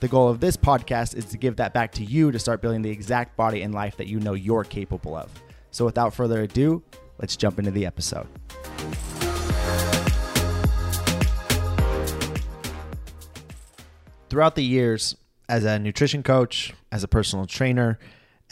[0.00, 2.82] The goal of this podcast is to give that back to you to start building
[2.82, 5.28] the exact body and life that you know you're capable of.
[5.72, 6.84] So, without further ado,
[7.18, 8.28] let's jump into the episode.
[14.30, 15.16] Throughout the years,
[15.48, 17.98] as a nutrition coach, as a personal trainer,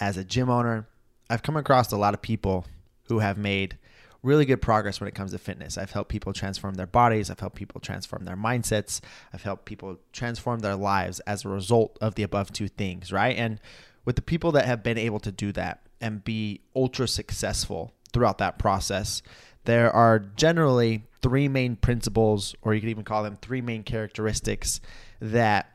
[0.00, 0.88] as a gym owner,
[1.30, 2.66] I've come across a lot of people
[3.04, 3.78] who have made
[4.26, 5.78] really good progress when it comes to fitness.
[5.78, 9.00] I've helped people transform their bodies, I've helped people transform their mindsets,
[9.32, 13.36] I've helped people transform their lives as a result of the above two things, right?
[13.36, 13.60] And
[14.04, 18.38] with the people that have been able to do that and be ultra successful throughout
[18.38, 19.22] that process,
[19.64, 24.80] there are generally three main principles, or you could even call them three main characteristics
[25.20, 25.72] that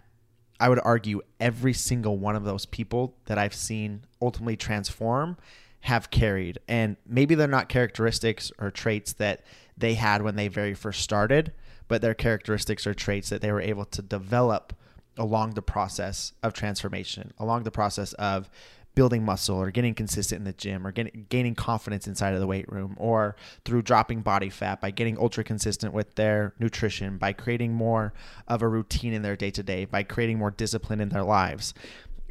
[0.59, 5.38] I would argue every single one of those people that I've seen ultimately transform
[5.81, 6.59] have carried.
[6.67, 9.43] And maybe they're not characteristics or traits that
[9.77, 11.51] they had when they very first started,
[11.88, 14.73] but they're characteristics or traits that they were able to develop
[15.17, 18.49] along the process of transformation, along the process of
[18.93, 22.47] building muscle or getting consistent in the gym or getting, gaining confidence inside of the
[22.47, 27.31] weight room or through dropping body fat by getting ultra consistent with their nutrition by
[27.31, 28.13] creating more
[28.47, 31.73] of a routine in their day to day by creating more discipline in their lives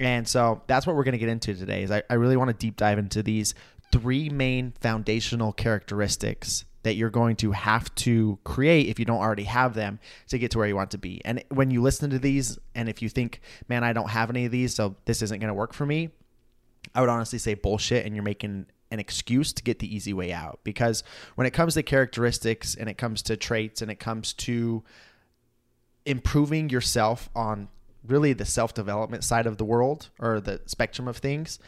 [0.00, 2.48] and so that's what we're going to get into today is I, I really want
[2.48, 3.54] to deep dive into these
[3.92, 9.44] three main foundational characteristics that you're going to have to create if you don't already
[9.44, 11.20] have them to get to where you want to be.
[11.26, 14.46] And when you listen to these, and if you think, man, I don't have any
[14.46, 16.08] of these, so this isn't going to work for me,
[16.94, 20.32] I would honestly say bullshit, and you're making an excuse to get the easy way
[20.32, 20.60] out.
[20.64, 21.04] Because
[21.34, 24.82] when it comes to characteristics and it comes to traits and it comes to
[26.06, 27.68] improving yourself on
[28.06, 31.58] really the self development side of the world or the spectrum of things,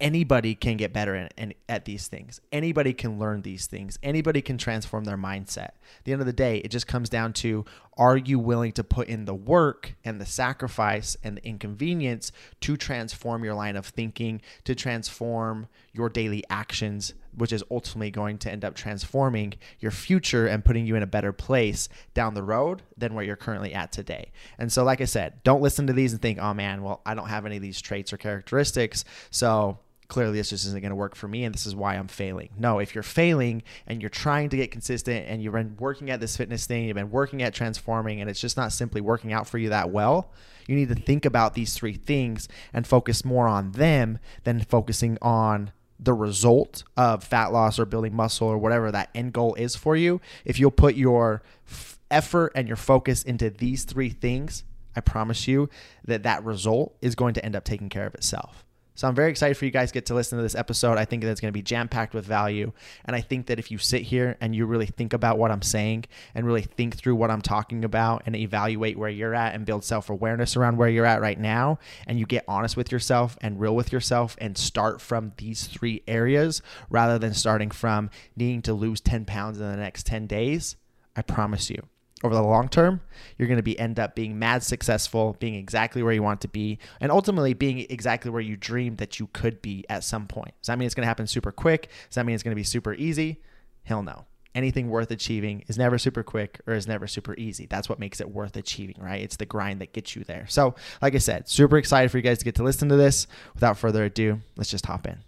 [0.00, 2.40] anybody can get better in, at these things.
[2.52, 3.98] Anybody can learn these things.
[4.02, 5.70] Anybody can transform their mindset.
[5.98, 7.64] At the end of the day, it just comes down to
[7.96, 12.30] are you willing to put in the work and the sacrifice and the inconvenience
[12.60, 18.38] to transform your line of thinking, to transform your daily actions, which is ultimately going
[18.38, 22.42] to end up transforming your future and putting you in a better place down the
[22.42, 24.30] road than where you're currently at today.
[24.58, 27.14] And so, like I said, don't listen to these and think, oh man, well, I
[27.14, 29.04] don't have any of these traits or characteristics.
[29.30, 32.08] So, clearly this just isn't going to work for me and this is why I'm
[32.08, 32.48] failing.
[32.56, 36.18] No, if you're failing and you're trying to get consistent and you've been working at
[36.20, 39.46] this fitness thing, you've been working at transforming and it's just not simply working out
[39.46, 40.32] for you that well,
[40.66, 45.18] you need to think about these three things and focus more on them than focusing
[45.20, 49.74] on the result of fat loss or building muscle or whatever that end goal is
[49.74, 50.20] for you.
[50.44, 54.64] If you'll put your f- effort and your focus into these three things,
[54.94, 55.68] I promise you
[56.04, 58.64] that that result is going to end up taking care of itself.
[58.98, 60.98] So I'm very excited for you guys to get to listen to this episode.
[60.98, 62.72] I think that it's going to be jam packed with value.
[63.04, 65.62] And I think that if you sit here and you really think about what I'm
[65.62, 69.64] saying and really think through what I'm talking about and evaluate where you're at and
[69.64, 71.78] build self awareness around where you're at right now,
[72.08, 76.02] and you get honest with yourself and real with yourself and start from these three
[76.08, 76.60] areas
[76.90, 80.74] rather than starting from needing to lose 10 pounds in the next 10 days,
[81.14, 81.84] I promise you
[82.24, 83.00] over the long term,
[83.36, 86.48] you're going to be end up being mad successful, being exactly where you want to
[86.48, 90.52] be, and ultimately being exactly where you dreamed that you could be at some point.
[90.60, 91.90] Does that mean it's going to happen super quick?
[92.08, 93.40] Does that mean it's going to be super easy?
[93.84, 94.24] Hell no.
[94.54, 97.66] Anything worth achieving is never super quick or is never super easy.
[97.66, 99.22] That's what makes it worth achieving, right?
[99.22, 100.46] It's the grind that gets you there.
[100.48, 103.28] So, like I said, super excited for you guys to get to listen to this.
[103.54, 105.18] Without further ado, let's just hop in.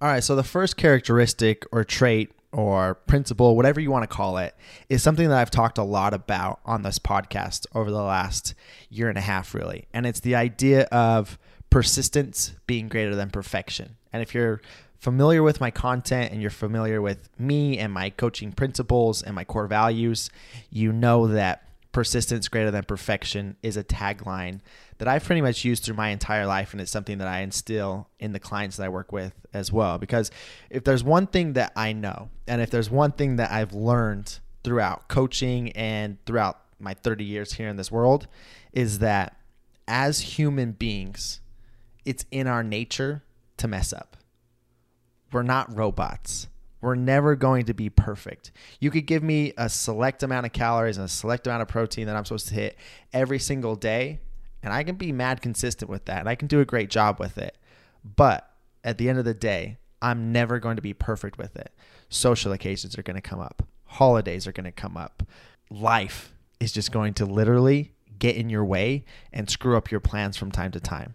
[0.00, 4.38] All right, so the first characteristic or trait or principle, whatever you want to call
[4.38, 4.54] it,
[4.88, 8.54] is something that I've talked a lot about on this podcast over the last
[8.88, 9.86] year and a half, really.
[9.92, 11.38] And it's the idea of
[11.70, 13.96] persistence being greater than perfection.
[14.12, 14.60] And if you're
[14.98, 19.44] familiar with my content and you're familiar with me and my coaching principles and my
[19.44, 20.30] core values,
[20.70, 24.60] you know that persistence greater than perfection is a tagline
[24.98, 26.72] that I've pretty much used through my entire life.
[26.72, 29.98] And it's something that I instill in the clients that I work with as well.
[29.98, 30.30] Because
[30.70, 34.40] if there's one thing that I know, and if there's one thing that I've learned
[34.64, 38.26] throughout coaching and throughout my 30 years here in this world,
[38.72, 39.36] is that
[39.86, 41.40] as human beings,
[42.04, 43.22] it's in our nature
[43.56, 44.16] to mess up.
[45.32, 46.48] We're not robots.
[46.80, 48.52] We're never going to be perfect.
[48.78, 52.06] You could give me a select amount of calories and a select amount of protein
[52.06, 52.76] that I'm supposed to hit
[53.12, 54.20] every single day,
[54.62, 57.18] and I can be mad consistent with that, and I can do a great job
[57.20, 57.56] with it.
[58.04, 58.50] But
[58.84, 61.72] at the end of the day, I'm never going to be perfect with it.
[62.08, 65.22] Social occasions are going to come up, holidays are going to come up.
[65.70, 70.36] Life is just going to literally get in your way and screw up your plans
[70.36, 71.14] from time to time.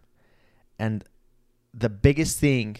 [0.79, 1.03] And
[1.73, 2.77] the biggest thing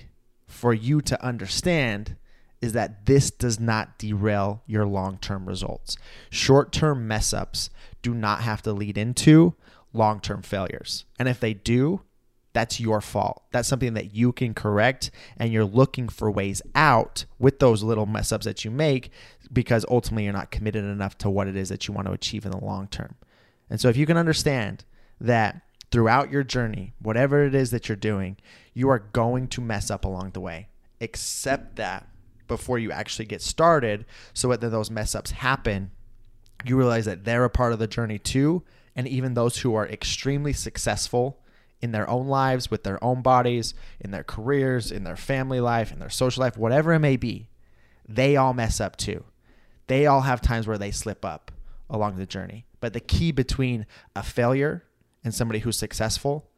[0.48, 2.16] for you to understand
[2.62, 5.98] is that this does not derail your long term results.
[6.30, 7.70] Short term mess ups
[8.02, 9.56] do not have to lead into
[9.94, 11.06] long term failures.
[11.18, 12.02] And if they do,
[12.54, 13.44] that's your fault.
[13.52, 18.06] That's something that you can correct, and you're looking for ways out with those little
[18.06, 19.10] mess ups that you make
[19.52, 22.46] because ultimately you're not committed enough to what it is that you want to achieve
[22.46, 23.16] in the long term.
[23.70, 24.86] And so, if you can understand
[25.20, 25.62] that
[25.92, 28.38] throughout your journey, whatever it is that you're doing,
[28.74, 30.68] you are going to mess up along the way.
[31.02, 32.08] Accept that
[32.48, 35.92] before you actually get started so that those mess ups happen,
[36.66, 38.64] you realize that they're a part of the journey too.
[38.96, 41.40] And even those who are extremely successful
[41.82, 45.92] in their own lives, with their own bodies, in their careers, in their family life,
[45.92, 47.50] in their social life, whatever it may be,
[48.08, 49.26] they all mess up too.
[49.88, 51.52] They all have times where they slip up
[51.90, 52.66] along the journey.
[52.80, 53.86] But the key between
[54.16, 54.86] a failure
[55.24, 56.50] and somebody who's successful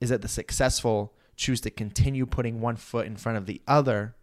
[0.00, 4.14] is that the successful choose to continue putting one foot in front of the other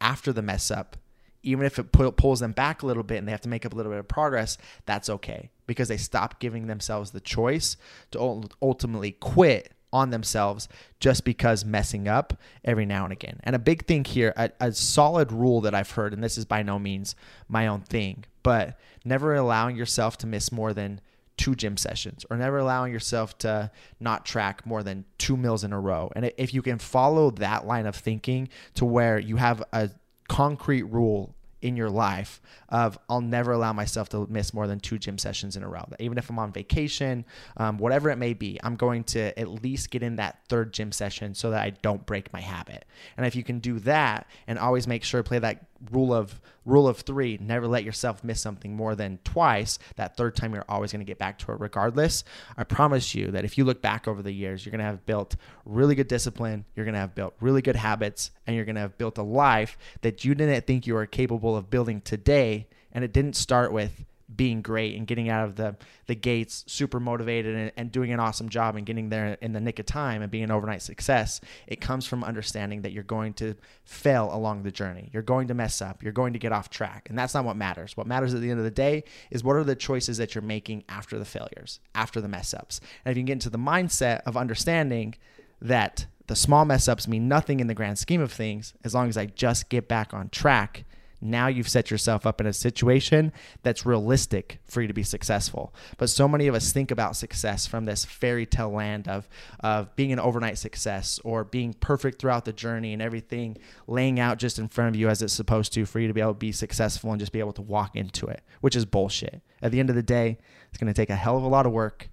[0.00, 0.96] after the mess up,
[1.42, 3.72] even if it pulls them back a little bit and they have to make up
[3.72, 7.76] a little bit of progress, that's okay because they stop giving themselves the choice
[8.10, 10.68] to ultimately quit on themselves
[11.00, 13.40] just because messing up every now and again.
[13.42, 16.44] And a big thing here, a, a, solid rule that I've heard, and this is
[16.44, 17.14] by no means
[17.48, 21.00] my own thing, but never allowing yourself to miss more than
[21.38, 23.70] two gym sessions or never allowing yourself to
[24.00, 26.10] not track more than two meals in a row.
[26.14, 29.90] And if you can follow that line of thinking to where you have a
[30.28, 34.98] concrete rule in your life of I'll never allow myself to miss more than two
[34.98, 35.84] gym sessions in a row.
[35.98, 37.24] Even if I'm on vacation,
[37.56, 40.92] um, whatever it may be, I'm going to at least get in that third gym
[40.92, 42.84] session so that I don't break my habit.
[43.16, 46.40] And if you can do that and always make sure to play that rule of
[46.64, 50.64] rule of three never let yourself miss something more than twice that third time you're
[50.68, 52.24] always going to get back to it regardless.
[52.56, 55.06] I promise you that if you look back over the years you're going to have
[55.06, 58.74] built really good discipline you're going to have built really good habits and you're going
[58.74, 62.66] to have built a life that you didn't think you were capable of building today
[62.92, 64.04] and it didn't start with
[64.34, 65.74] being great and getting out of the
[66.06, 69.60] the gates super motivated and, and, doing an awesome job and getting there in the
[69.60, 73.32] nick of time and being an overnight success it comes from understanding that you're going
[73.32, 73.54] to
[73.84, 75.10] fail along the journey.
[75.12, 76.02] You're going to mess up.
[76.02, 77.08] You're going to get off track.
[77.08, 77.96] And that's not what matters.
[77.96, 80.42] What matters at the end of the day is what are the choices that you're
[80.42, 82.80] making after the failures after the mess ups.
[83.04, 85.14] And if you can get into the mindset of understanding
[85.60, 89.08] that the small mess ups mean nothing in the grand scheme of things as long
[89.08, 90.84] as i just get back on track
[91.20, 93.32] now you've set yourself up in a situation
[93.62, 95.74] that's realistic for you to be successful.
[95.96, 99.28] But so many of us think about success from this fairy tale land of,
[99.60, 103.56] of being an overnight success or being perfect throughout the journey and everything
[103.86, 106.20] laying out just in front of you as it's supposed to for you to be
[106.20, 109.42] able to be successful and just be able to walk into it, which is bullshit.
[109.60, 110.38] At the end of the day,
[110.68, 112.08] it's going to take a hell of a lot of work.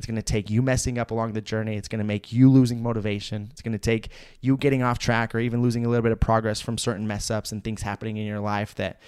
[0.00, 1.76] It's going to take you messing up along the journey.
[1.76, 3.48] It's going to make you losing motivation.
[3.50, 4.08] It's going to take
[4.40, 7.30] you getting off track or even losing a little bit of progress from certain mess
[7.30, 8.98] ups and things happening in your life that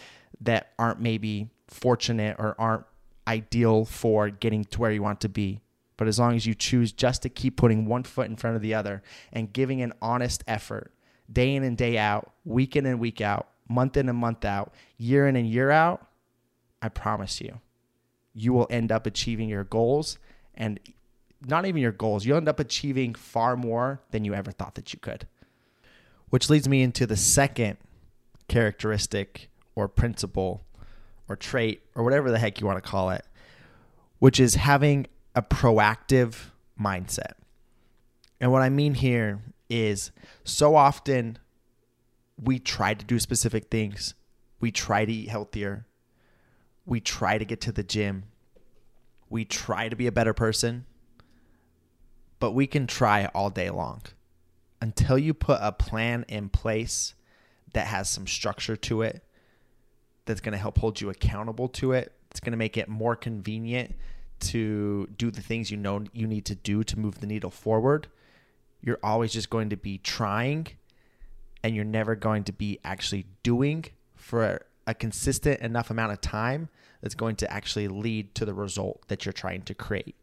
[0.43, 2.85] that aren't maybe fortunate or aren't
[3.27, 5.61] ideal for getting to where you want to be.
[5.97, 8.61] But as long as you choose just to keep putting one foot in front of
[8.61, 9.03] the other
[9.33, 10.93] and giving an honest effort
[11.33, 14.75] day in and day out, week in and week out, month in and month out,
[14.99, 16.07] year in and year out,
[16.83, 17.61] I promise you,
[18.35, 20.19] you will end up achieving your goals
[20.55, 20.79] and
[21.47, 22.25] not even your goals.
[22.25, 25.27] You'll end up achieving far more than you ever thought that you could.
[26.31, 27.79] Which leads me into the second
[28.49, 30.65] characteristic or principle
[31.29, 33.25] or trait or whatever the heck you want to call it,
[34.19, 36.37] which is having a proactive
[36.81, 37.33] mindset.
[38.41, 40.11] And what I mean here is
[40.45, 41.39] so often
[42.41, 44.15] we try to do specific things,
[44.61, 45.87] we try to eat healthier,
[46.85, 48.25] we try to get to the gym,
[49.33, 50.85] we try to be a better person,
[52.39, 54.03] but we can try all day long.
[54.81, 57.15] Until you put a plan in place
[57.73, 59.25] that has some structure to it,
[60.27, 63.17] that's going to help hold you accountable to it, it's going to make it more
[63.17, 63.95] convenient
[64.41, 68.09] to do the things you know you need to do to move the needle forward.
[68.83, 70.67] You're always just going to be trying
[71.63, 76.69] and you're never going to be actually doing for a consistent enough amount of time
[77.03, 80.17] that's going to actually lead to the result that you're trying to create.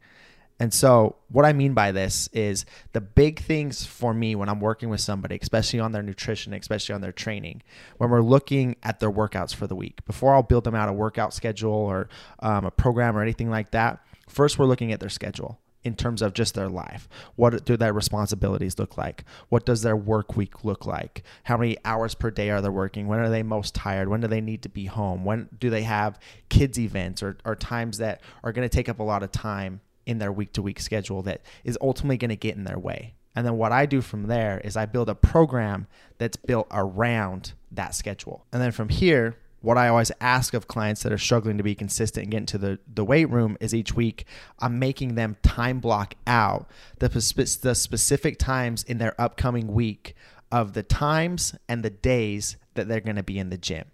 [0.61, 4.59] And so, what I mean by this is the big things for me when I'm
[4.59, 7.61] working with somebody, especially on their nutrition, especially on their training,
[7.97, 10.93] when we're looking at their workouts for the week, before I'll build them out a
[10.93, 12.09] workout schedule or
[12.39, 16.21] um, a program or anything like that, first we're looking at their schedule in terms
[16.21, 17.07] of just their life.
[17.35, 19.23] What do their responsibilities look like?
[19.47, 21.23] What does their work week look like?
[21.43, 23.07] How many hours per day are they working?
[23.07, 24.09] When are they most tired?
[24.09, 25.23] When do they need to be home?
[25.23, 26.19] When do they have
[26.49, 29.79] kids events or, or times that are going to take up a lot of time
[30.05, 33.13] in their week to week schedule that is ultimately going to get in their way?
[33.35, 37.53] And then what I do from there is I build a program that's built around
[37.71, 38.45] that schedule.
[38.51, 41.75] And then from here, what I always ask of clients that are struggling to be
[41.75, 44.25] consistent and get into the, the weight room is each week
[44.59, 50.15] I'm making them time block out the, the specific times in their upcoming week
[50.51, 53.85] of the times and the days that they're going to be in the gym.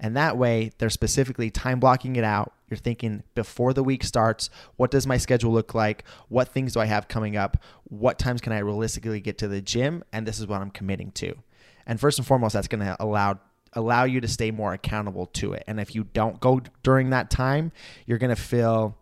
[0.00, 2.52] And that way, they're specifically time blocking it out.
[2.68, 6.04] You're thinking before the week starts, what does my schedule look like?
[6.28, 7.56] What things do I have coming up?
[7.84, 10.02] What times can I realistically get to the gym?
[10.12, 11.34] And this is what I'm committing to.
[11.86, 13.38] And first and foremost, that's going to allow
[13.74, 15.64] allow you to stay more accountable to it.
[15.66, 17.72] And if you don't go during that time,
[18.06, 18.96] you're going to feel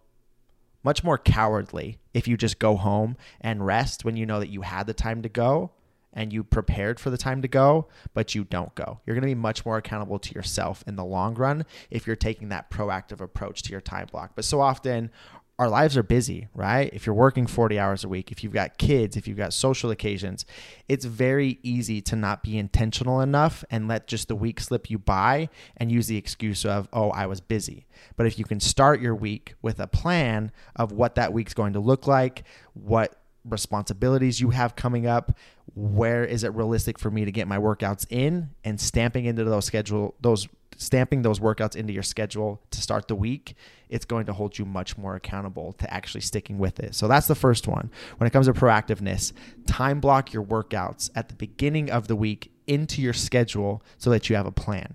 [0.82, 4.62] much more cowardly if you just go home and rest when you know that you
[4.62, 5.70] had the time to go
[6.12, 9.00] and you prepared for the time to go, but you don't go.
[9.06, 12.16] You're going to be much more accountable to yourself in the long run if you're
[12.16, 14.32] taking that proactive approach to your time block.
[14.34, 15.10] But so often,
[15.58, 16.90] our lives are busy, right?
[16.92, 19.90] If you're working 40 hours a week, if you've got kids, if you've got social
[19.90, 20.46] occasions,
[20.88, 24.98] it's very easy to not be intentional enough and let just the week slip you
[24.98, 27.86] by and use the excuse of, oh, I was busy.
[28.16, 31.74] But if you can start your week with a plan of what that week's going
[31.74, 35.36] to look like, what responsibilities you have coming up,
[35.74, 39.64] where is it realistic for me to get my workouts in and stamping into those
[39.64, 40.48] schedule those
[40.82, 43.54] stamping those workouts into your schedule to start the week,
[43.88, 46.94] it's going to hold you much more accountable to actually sticking with it.
[46.94, 47.90] So that's the first one.
[48.16, 49.32] When it comes to proactiveness,
[49.66, 54.28] time block your workouts at the beginning of the week into your schedule so that
[54.28, 54.94] you have a plan.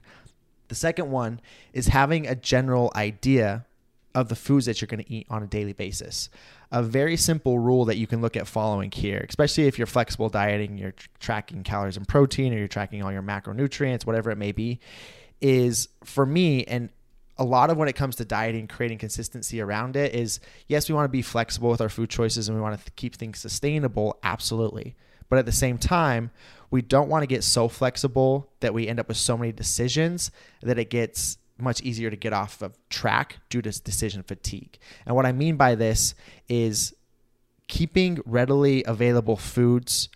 [0.67, 1.39] The second one
[1.73, 3.65] is having a general idea
[4.17, 6.29] of the foods that you're going to eat on a daily basis.
[6.71, 10.27] A very simple rule that you can look at following here, especially if you're flexible
[10.27, 14.51] dieting, you're tracking calories and protein, or you're tracking all your macronutrients, whatever it may
[14.51, 14.79] be,
[15.41, 16.89] is for me and
[17.37, 20.95] a lot of when it comes to dieting creating consistency around it is yes we
[20.95, 24.17] want to be flexible with our food choices and we want to keep things sustainable
[24.23, 24.95] absolutely.
[25.29, 26.31] But at the same time
[26.71, 30.31] we don't want to get so flexible that we end up with so many decisions
[30.61, 34.77] that it gets much easier to get off of track due to decision fatigue.
[35.05, 36.15] And what i mean by this
[36.49, 36.93] is
[37.67, 40.09] keeping readily available foods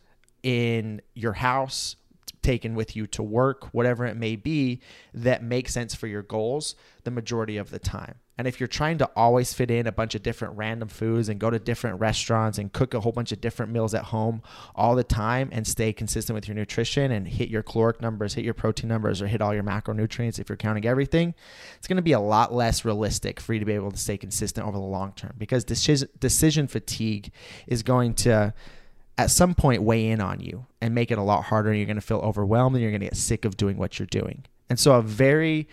[0.43, 1.95] in your house
[2.41, 4.81] taken with you to work, whatever it may be,
[5.13, 8.15] that makes sense for your goals the majority of the time.
[8.37, 11.39] And if you're trying to always fit in a bunch of different random foods and
[11.39, 14.41] go to different restaurants and cook a whole bunch of different meals at home
[14.73, 18.43] all the time and stay consistent with your nutrition and hit your caloric numbers, hit
[18.43, 21.35] your protein numbers, or hit all your macronutrients if you're counting everything,
[21.77, 24.17] it's going to be a lot less realistic for you to be able to stay
[24.17, 27.31] consistent over the long term because decision fatigue
[27.67, 28.55] is going to
[29.17, 31.69] at some point weigh in on you and make it a lot harder.
[31.69, 33.99] And you're going to feel overwhelmed and you're going to get sick of doing what
[33.99, 34.45] you're doing.
[34.69, 35.67] And so, a very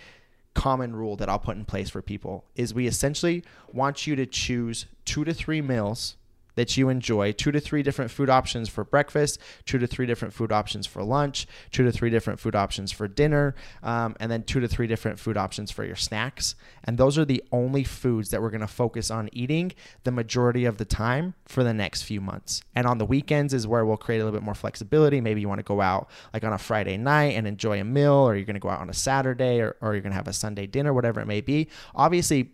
[0.55, 4.27] common rule that I'll put in place for people is we essentially want you to
[4.27, 6.17] choose two to three meals
[6.59, 10.35] that you enjoy two to three different food options for breakfast, two to three different
[10.35, 14.43] food options for lunch, two to three different food options for dinner, um, and then
[14.43, 16.57] two to three different food options for your snacks.
[16.83, 19.71] And those are the only foods that we're going to focus on eating
[20.03, 22.61] the majority of the time for the next few months.
[22.75, 25.21] And on the weekends is where we'll create a little bit more flexibility.
[25.21, 28.15] Maybe you want to go out like on a Friday night and enjoy a meal,
[28.15, 30.27] or you're going to go out on a Saturday, or, or you're going to have
[30.27, 31.69] a Sunday dinner, whatever it may be.
[31.95, 32.51] Obviously,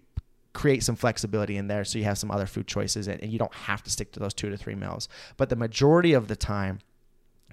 [0.54, 3.54] create some flexibility in there so you have some other food choices and, you don't
[3.54, 5.08] have to stick to those two to three meals.
[5.36, 6.78] But the majority of the time,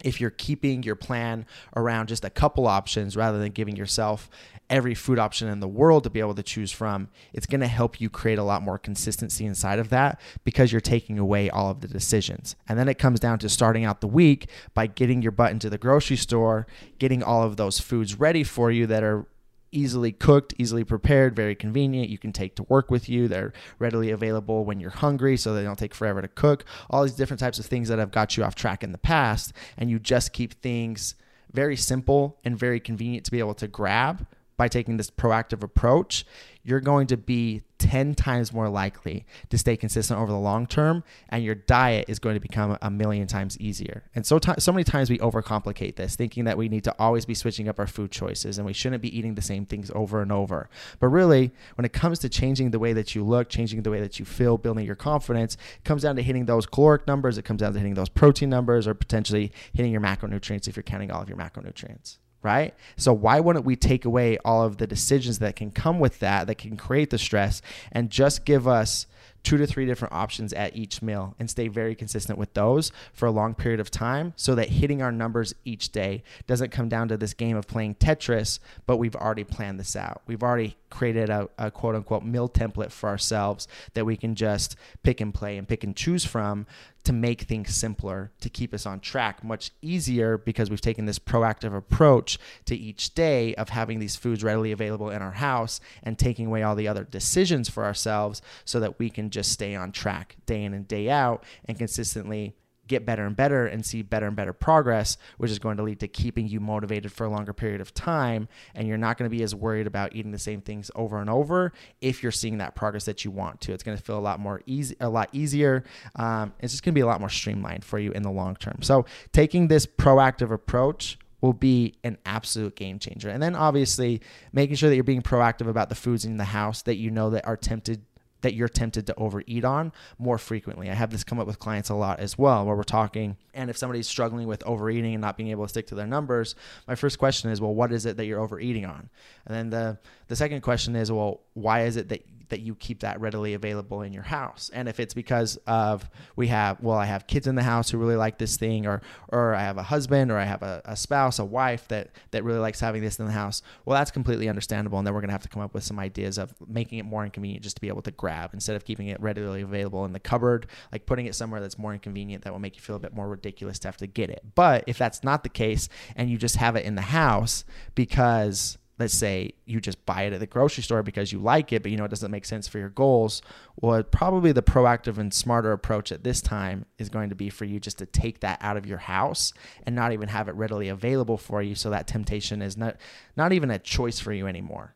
[0.03, 4.29] if you're keeping your plan around just a couple options rather than giving yourself
[4.69, 7.67] every food option in the world to be able to choose from, it's going to
[7.67, 11.71] help you create a lot more consistency inside of that because you're taking away all
[11.71, 12.55] of the decisions.
[12.69, 15.69] And then it comes down to starting out the week by getting your butt into
[15.69, 16.67] the grocery store,
[16.99, 19.27] getting all of those foods ready for you that are
[19.71, 22.09] easily cooked, easily prepared, very convenient.
[22.09, 23.27] You can take to work with you.
[23.27, 26.65] They're readily available when you're hungry, so they don't take forever to cook.
[26.89, 29.53] All these different types of things that have got you off track in the past,
[29.77, 31.15] and you just keep things
[31.51, 34.25] very simple and very convenient to be able to grab
[34.57, 36.23] by taking this proactive approach,
[36.63, 41.03] you're going to be 10 times more likely to stay consistent over the long term
[41.29, 44.03] and your diet is going to become a million times easier.
[44.13, 47.25] And so t- so many times we overcomplicate this thinking that we need to always
[47.25, 50.21] be switching up our food choices and we shouldn't be eating the same things over
[50.21, 50.69] and over.
[50.99, 53.99] But really, when it comes to changing the way that you look, changing the way
[53.99, 57.45] that you feel, building your confidence, it comes down to hitting those caloric numbers, it
[57.45, 61.09] comes down to hitting those protein numbers or potentially hitting your macronutrients if you're counting
[61.09, 62.73] all of your macronutrients right?
[62.97, 66.47] So why wouldn't we take away all of the decisions that can come with that,
[66.47, 69.07] that can create the stress, and just give us
[69.43, 73.25] two to three different options at each meal and stay very consistent with those for
[73.25, 77.07] a long period of time so that hitting our numbers each day doesn't come down
[77.07, 80.21] to this game of playing Tetris, but we've already planned this out.
[80.27, 84.75] We've already created a, a quote unquote meal template for ourselves that we can just
[85.01, 86.67] pick and play and pick and choose from
[87.03, 91.17] to make things simpler, to keep us on track much easier because we've taken this
[91.17, 96.19] proactive approach to each day of having these foods readily available in our house and
[96.19, 99.91] taking away all the other decisions for ourselves so that we can just stay on
[99.91, 102.55] track day in and day out and consistently
[102.87, 105.99] get better and better and see better and better progress, which is going to lead
[105.99, 108.47] to keeping you motivated for a longer period of time.
[108.75, 111.29] And you're not going to be as worried about eating the same things over and
[111.29, 113.73] over if you're seeing that progress that you want to.
[113.73, 115.83] It's going to feel a lot more easy, a lot easier.
[116.15, 118.55] Um, it's just going to be a lot more streamlined for you in the long
[118.55, 118.79] term.
[118.81, 123.29] So taking this proactive approach will be an absolute game changer.
[123.29, 124.21] And then obviously
[124.53, 127.31] making sure that you're being proactive about the foods in the house that you know
[127.31, 128.05] that are tempted
[128.41, 130.89] that you're tempted to overeat on more frequently.
[130.89, 133.37] I have this come up with clients a lot as well, where we're talking.
[133.53, 136.55] And if somebody's struggling with overeating and not being able to stick to their numbers,
[136.87, 139.09] my first question is, well, what is it that you're overeating on?
[139.45, 142.99] And then the the second question is, well, why is it that that you keep
[142.99, 144.69] that readily available in your house.
[144.73, 147.97] And if it's because of we have, well, I have kids in the house who
[147.97, 150.95] really like this thing, or or I have a husband, or I have a, a
[150.95, 153.61] spouse, a wife that that really likes having this in the house.
[153.85, 154.99] Well, that's completely understandable.
[154.99, 157.23] And then we're gonna have to come up with some ideas of making it more
[157.23, 160.19] inconvenient just to be able to grab instead of keeping it readily available in the
[160.19, 163.13] cupboard, like putting it somewhere that's more inconvenient that will make you feel a bit
[163.13, 164.43] more ridiculous to have to get it.
[164.55, 167.63] But if that's not the case and you just have it in the house
[167.95, 171.81] because let's say you just buy it at the grocery store because you like it,
[171.81, 173.41] but you know it doesn't make sense for your goals,
[173.81, 177.65] well, probably the proactive and smarter approach at this time is going to be for
[177.65, 180.87] you just to take that out of your house and not even have it readily
[180.87, 182.95] available for you so that temptation is not
[183.35, 184.95] not even a choice for you anymore.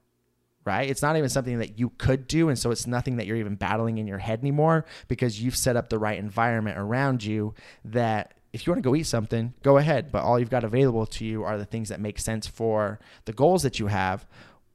[0.65, 0.89] Right?
[0.89, 3.53] It's not even something that you could do and so it's nothing that you're even
[3.55, 7.53] battling in your head anymore because you've set up the right environment around you
[7.83, 10.13] that if you want to go eat something, go ahead.
[10.13, 13.33] But all you've got available to you are the things that make sense for the
[13.33, 14.25] goals that you have.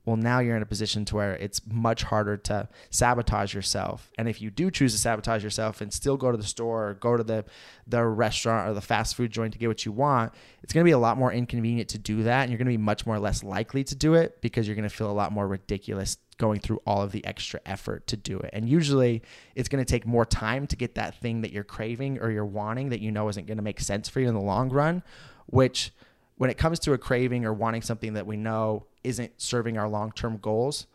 [0.06, 4.10] Well, now you're in a position to where it's much harder to sabotage yourself.
[4.16, 6.94] And if you do choose to sabotage yourself and still go to the store or
[6.94, 7.44] go to the
[7.86, 10.32] the restaurant or the fast food joint to get what you want,
[10.62, 12.72] it's going to be a lot more inconvenient to do that and you're going to
[12.72, 15.32] be much more less likely to do it because you're going to feel a lot
[15.32, 18.50] more ridiculous going through all of the extra effort to do it.
[18.54, 19.22] And usually
[19.54, 22.46] it's going to take more time to get that thing that you're craving or you're
[22.46, 25.02] wanting that you know isn't going to make sense for you in the long run,
[25.46, 25.92] which
[26.40, 29.87] when it comes to a craving or wanting something that we know isn't serving our
[29.87, 30.87] long-term goals,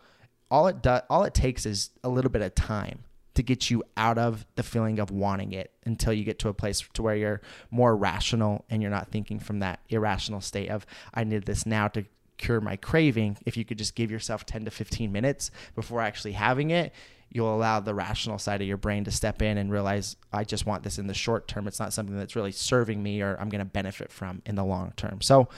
[0.50, 3.04] all it does all it takes is a little bit of time
[3.36, 6.54] to get you out of the feeling of wanting it until you get to a
[6.56, 10.84] place to where you're more rational and you're not thinking from that irrational state of
[11.14, 12.06] I need this now to
[12.38, 16.32] cure my craving, if you could just give yourself 10 to 15 minutes before actually
[16.32, 16.92] having it,
[17.30, 20.66] you'll allow the rational side of your brain to step in and realize I just
[20.66, 21.68] want this in the short term.
[21.68, 24.64] It's not something that's really serving me or I'm going to benefit from in the
[24.64, 25.22] long term.
[25.22, 25.50] So,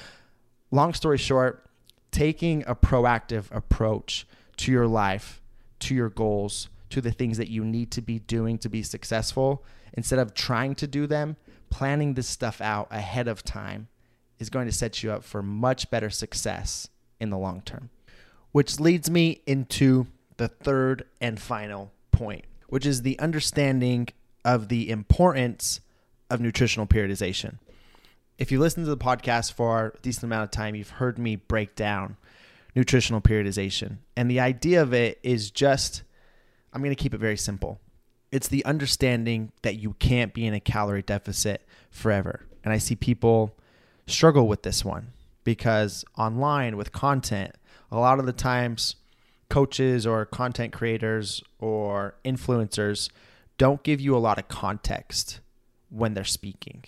[0.71, 1.65] long story short,
[2.11, 4.27] taking a proactive approach
[4.57, 5.41] to your life,
[5.79, 9.63] to your goals, to the things that you need to be doing to be successful,
[9.93, 11.35] instead of trying to do them,
[11.69, 13.87] planning this stuff out ahead of time
[14.39, 16.87] is going to set you up for much better success
[17.19, 17.89] in the long term.
[18.51, 24.07] Which leads me into the third and final point, which is the understanding
[24.45, 25.81] of the importance
[26.29, 27.57] of nutritional periodization.
[28.37, 31.35] If you listen to the podcast for a decent amount of time, you've heard me
[31.35, 32.17] break down
[32.75, 33.97] nutritional periodization.
[34.15, 36.03] And the idea of it is just,
[36.71, 37.79] I'm going to keep it very simple.
[38.31, 42.45] It's the understanding that you can't be in a calorie deficit forever.
[42.63, 43.55] And I see people
[44.05, 47.55] struggle with this one because online with content,
[47.91, 48.97] a lot of the times
[49.49, 53.09] coaches or content creators or influencers
[53.57, 55.39] don't give you a lot of context
[55.89, 56.83] when they're speaking.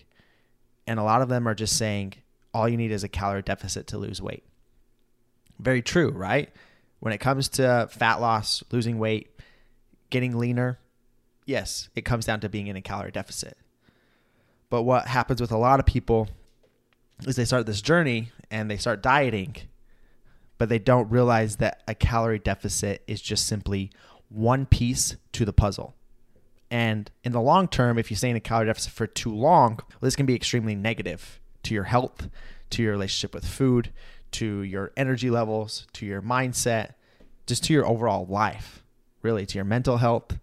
[0.85, 2.15] And a lot of them are just saying
[2.53, 4.43] all you need is a calorie deficit to lose weight.
[5.59, 6.49] Very true, right?
[6.99, 9.29] When it comes to fat loss, losing weight,
[10.09, 10.79] getting leaner,
[11.45, 13.57] yes, it comes down to being in a calorie deficit.
[14.69, 16.27] But what happens with a lot of people
[17.25, 19.55] is they start this journey and they start dieting,
[20.59, 23.89] but they don't realize that a calorie deficit is just simply
[24.27, 25.95] one piece to the puzzle.
[26.69, 29.77] And in the long term, if you stay in a calorie deficit for too long,
[29.77, 32.29] well, this can be extremely negative to your health,
[32.71, 33.91] to your relationship with food,
[34.33, 36.93] to your energy levels, to your mindset,
[37.47, 38.83] just to your overall life,
[39.23, 40.37] really, to your mental health.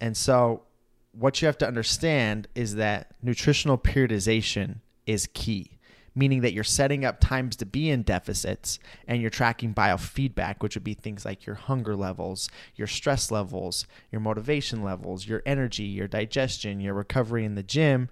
[0.00, 0.64] And so,
[1.12, 5.77] what you have to understand is that nutritional periodization is key
[6.14, 10.74] meaning that you're setting up times to be in deficits and you're tracking biofeedback, which
[10.74, 15.84] would be things like your hunger levels, your stress levels, your motivation levels, your energy,
[15.84, 18.08] your digestion, your recovery in the gym.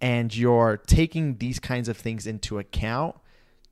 [0.00, 3.16] And you're taking these kinds of things into account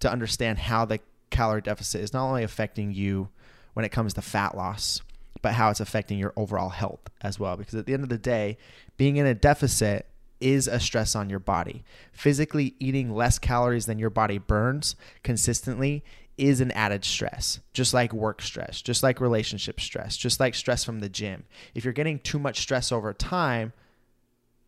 [0.00, 3.28] to understand how the calorie deficit is not only affecting you
[3.74, 5.02] when it comes to fat loss,
[5.40, 7.56] but how it's affecting your overall health as well.
[7.56, 8.58] Because at the end of the day,
[8.96, 10.06] being in a deficit
[10.40, 11.85] is a stress on your body.
[12.12, 16.05] Physically eating less calories than your body burns consistently
[16.37, 20.85] is an added stress, just like work stress, just like relationship stress, just like stress
[20.85, 21.44] from the gym.
[21.74, 23.72] If you're getting too much stress over time,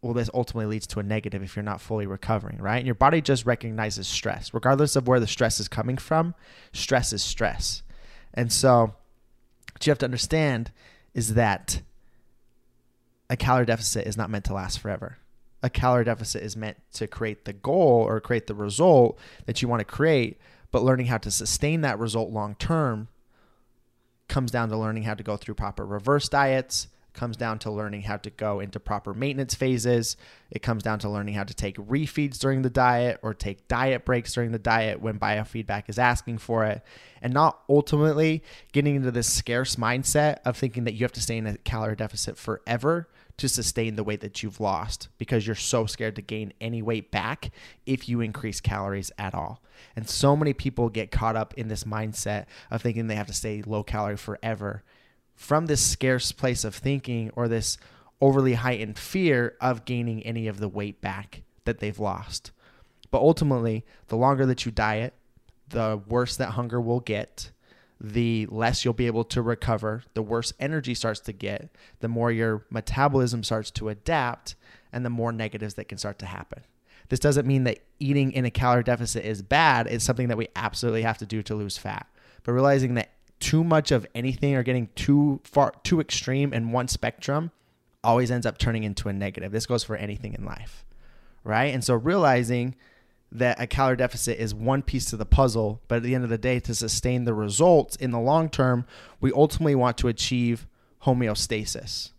[0.02, 2.78] well, this ultimately leads to a negative if you're not fully recovering, right?
[2.78, 6.34] And your body just recognizes stress, regardless of where the stress is coming from.
[6.72, 7.82] Stress is stress.
[8.34, 8.94] And so,
[9.72, 10.72] what you have to understand
[11.14, 11.82] is that
[13.28, 15.18] a calorie deficit is not meant to last forever
[15.62, 19.68] a calorie deficit is meant to create the goal or create the result that you
[19.68, 20.38] want to create,
[20.70, 23.08] but learning how to sustain that result long term
[24.28, 28.02] comes down to learning how to go through proper reverse diets, comes down to learning
[28.02, 30.16] how to go into proper maintenance phases.
[30.50, 34.04] It comes down to learning how to take refeeds during the diet or take diet
[34.04, 36.82] breaks during the diet when biofeedback is asking for it.
[37.20, 38.42] And not ultimately
[38.72, 41.96] getting into this scarce mindset of thinking that you have to stay in a calorie
[41.96, 43.08] deficit forever
[43.40, 47.10] to sustain the weight that you've lost because you're so scared to gain any weight
[47.10, 47.50] back
[47.86, 49.62] if you increase calories at all.
[49.96, 53.32] And so many people get caught up in this mindset of thinking they have to
[53.32, 54.82] stay low calorie forever
[55.34, 57.78] from this scarce place of thinking or this
[58.20, 62.52] overly heightened fear of gaining any of the weight back that they've lost.
[63.10, 65.14] But ultimately, the longer that you diet,
[65.70, 67.52] the worse that hunger will get
[68.00, 71.68] the less you'll be able to recover, the worse energy starts to get,
[72.00, 74.54] the more your metabolism starts to adapt,
[74.92, 76.62] and the more negatives that can start to happen.
[77.10, 79.86] This doesn't mean that eating in a calorie deficit is bad.
[79.86, 82.06] It's something that we absolutely have to do to lose fat.
[82.42, 83.10] But realizing that
[83.40, 87.50] too much of anything or getting too far too extreme in one spectrum
[88.02, 89.52] always ends up turning into a negative.
[89.52, 90.84] This goes for anything in life.
[91.42, 91.74] Right?
[91.74, 92.76] And so realizing
[93.32, 96.30] that a calorie deficit is one piece to the puzzle, but at the end of
[96.30, 98.84] the day, to sustain the results in the long term,
[99.20, 100.66] we ultimately want to achieve
[101.04, 102.10] homeostasis,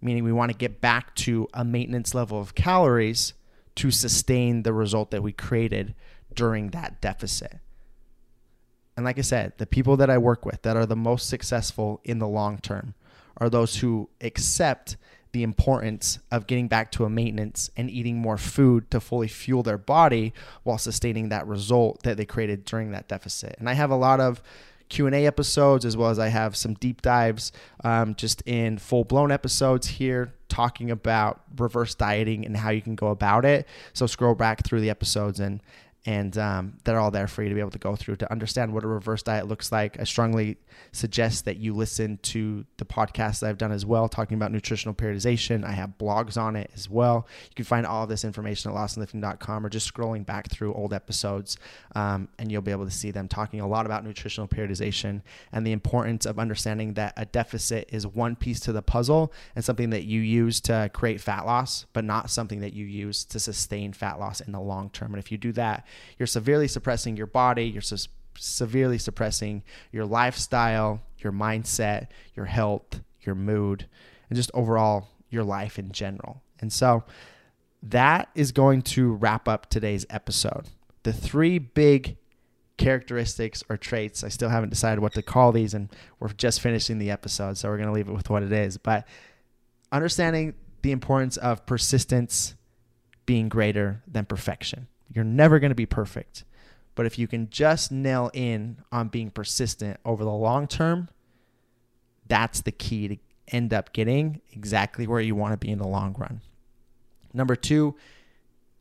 [0.00, 3.34] meaning we want to get back to a maintenance level of calories
[3.76, 5.94] to sustain the result that we created
[6.34, 7.58] during that deficit.
[8.96, 12.00] And like I said, the people that I work with that are the most successful
[12.04, 12.94] in the long term
[13.36, 14.96] are those who accept
[15.32, 19.62] the importance of getting back to a maintenance and eating more food to fully fuel
[19.62, 23.56] their body while sustaining that result that they created during that deficit.
[23.58, 24.42] And I have a lot of
[24.88, 27.52] Q&A episodes as well as I have some deep dives
[27.84, 33.08] um, just in full-blown episodes here talking about reverse dieting and how you can go
[33.08, 33.66] about it.
[33.92, 35.62] So scroll back through the episodes and
[36.06, 38.72] and um, they're all there for you to be able to go through to understand
[38.72, 40.00] what a reverse diet looks like.
[40.00, 40.56] I strongly
[40.92, 44.94] suggest that you listen to the podcast that I've done as well, talking about nutritional
[44.94, 45.62] periodization.
[45.62, 47.26] I have blogs on it as well.
[47.50, 51.58] You can find all this information at lostandlifting.com or just scrolling back through old episodes,
[51.94, 55.20] um, and you'll be able to see them talking a lot about nutritional periodization
[55.52, 59.62] and the importance of understanding that a deficit is one piece to the puzzle and
[59.62, 63.38] something that you use to create fat loss, but not something that you use to
[63.38, 65.12] sustain fat loss in the long term.
[65.12, 65.86] And if you do that,
[66.18, 73.00] you're severely suppressing your body, you're su- severely suppressing your lifestyle, your mindset, your health,
[73.20, 73.86] your mood,
[74.28, 76.42] and just overall your life in general.
[76.60, 77.04] And so
[77.82, 80.68] that is going to wrap up today's episode.
[81.02, 82.16] The three big
[82.76, 86.98] characteristics or traits, I still haven't decided what to call these, and we're just finishing
[86.98, 88.78] the episode, so we're going to leave it with what it is.
[88.78, 89.06] But
[89.92, 92.54] understanding the importance of persistence
[93.26, 94.88] being greater than perfection.
[95.12, 96.44] You're never going to be perfect.
[96.94, 101.08] But if you can just nail in on being persistent over the long term,
[102.26, 103.16] that's the key to
[103.48, 106.40] end up getting exactly where you want to be in the long run.
[107.32, 107.96] Number two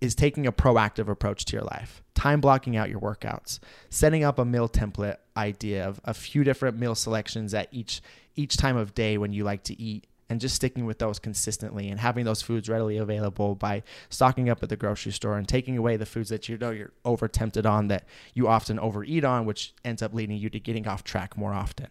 [0.02, 4.40] is taking a proactive approach to your life, time blocking out your workouts, setting up
[4.40, 8.02] a meal template idea of a few different meal selections at each
[8.36, 11.90] each time of day when you like to eat and just sticking with those consistently
[11.90, 15.78] and having those foods readily available by stocking up at the grocery store and taking
[15.78, 19.46] away the foods that you know you're over tempted on that you often overeat on,
[19.46, 21.88] which ends up leading you to getting off track more often.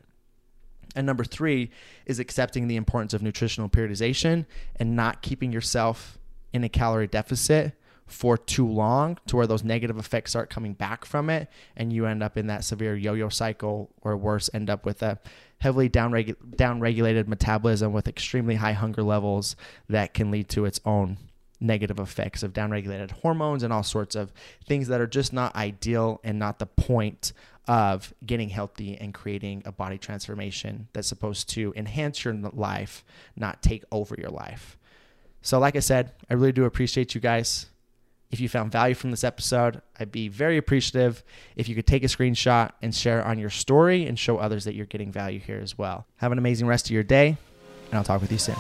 [0.94, 1.70] And number three
[2.06, 4.46] is accepting the importance of nutritional periodization
[4.76, 6.18] and not keeping yourself
[6.52, 7.74] in a calorie deficit
[8.08, 12.06] for too long to where those negative effects start coming back from it and you
[12.06, 15.18] end up in that severe yo-yo cycle or worse end up with a
[15.58, 16.12] heavily down
[16.56, 19.56] down regulated metabolism with extremely high hunger levels
[19.88, 21.18] that can lead to its own
[21.60, 24.32] negative effects of downregulated hormones and all sorts of
[24.64, 27.32] things that are just not ideal and not the point
[27.66, 33.04] of getting healthy and creating a body transformation that's supposed to enhance your life,
[33.36, 34.78] not take over your life.
[35.42, 37.66] So, like I said, I really do appreciate you guys.
[38.30, 41.24] If you found value from this episode, I'd be very appreciative
[41.56, 44.74] if you could take a screenshot and share on your story and show others that
[44.74, 46.06] you're getting value here as well.
[46.16, 47.38] Have an amazing rest of your day,
[47.90, 48.56] and I'll talk with you soon.